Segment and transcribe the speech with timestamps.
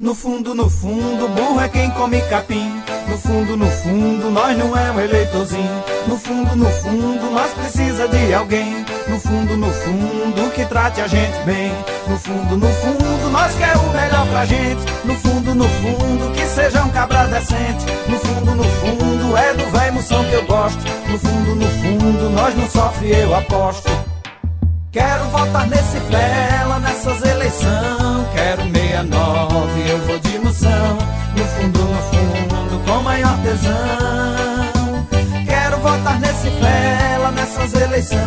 [0.00, 2.72] No fundo, no fundo, burro é quem come capim.
[3.06, 5.84] No fundo, no fundo, nós não é um eleitorzinho.
[6.06, 8.82] No fundo, no fundo, nós precisa de alguém.
[9.06, 11.70] No fundo, no fundo, que trate a gente bem.
[12.08, 14.80] No fundo, no fundo, nós quer o melhor pra gente.
[15.04, 17.84] No fundo, no fundo, que seja um cabra decente.
[18.08, 20.82] No fundo, no fundo, é do velho moção que eu gosto.
[21.10, 23.90] No fundo, no fundo, nós não sofre, eu aposto.
[24.92, 26.59] Quero votar nesse fela,
[29.80, 30.98] 69, eu vou de moção.
[31.36, 35.06] No fundo, no fundo, com maior tesão.
[35.46, 38.20] Quero votar nesse fela, nessas eleições.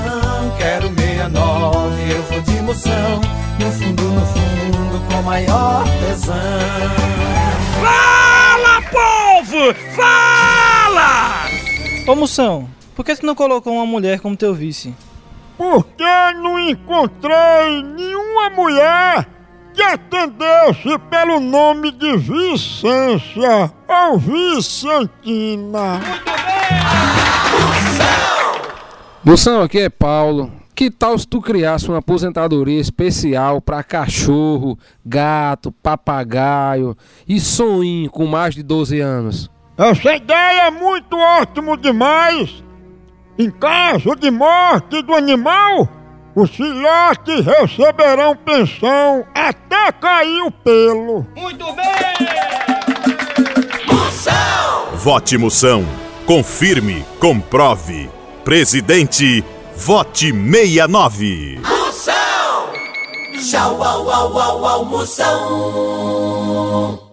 [0.57, 3.21] Quero 69, eu vou de moção.
[3.59, 6.35] No fundo, no fundo, com maior tesão.
[7.81, 9.73] Fala, povo!
[9.95, 11.45] Fala!
[12.07, 14.93] Ô Moção, por que tu não colocou uma mulher como teu vice?
[15.57, 16.03] Porque
[16.41, 19.27] não encontrei nenhuma mulher
[19.73, 25.99] que atendesse pelo nome de Vicência ou Vicentina.
[29.23, 30.51] Moção, aqui é Paulo.
[30.75, 36.97] Que tal se tu criasse uma aposentadoria especial para cachorro, gato, papagaio
[37.27, 39.51] e soninho com mais de 12 anos?
[39.77, 42.63] Essa ideia é muito ótimo demais.
[43.37, 45.87] Em caso de morte do animal,
[46.35, 51.25] os filhotes receberão pensão até cair o pelo.
[54.95, 55.85] Vote Moção.
[56.25, 58.09] Confirme, comprove.
[58.43, 59.43] Presidente,
[59.75, 61.61] vote 69.
[63.43, 67.03] Tchau, au, au, au, au, moção.